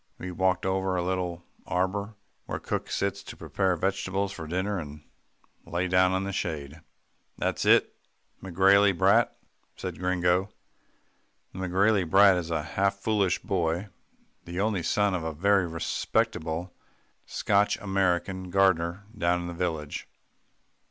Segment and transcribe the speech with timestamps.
[0.17, 2.15] We walked over to a little arbour
[2.47, 5.03] where cook sits to prepare vegetables for dinner, and
[5.63, 6.81] lay down in the shade.
[7.39, 7.93] "It's that
[8.41, 9.37] McGrailey brat,"
[9.75, 10.49] said Gringo.
[11.53, 13.89] The McGrailey brat is a half foolish boy,
[14.45, 16.73] the only son of a very respectable,
[17.27, 20.07] Scotch American gardener down in the village.